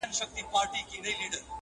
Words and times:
o 0.03 0.03
ازمويلی 0.09 0.81
بيامه 1.03 1.25
ازمايه! 1.27 1.41